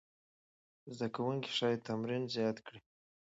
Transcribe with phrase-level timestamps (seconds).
[0.95, 2.79] زده کوونکي ښايي تمرین زیات کړي.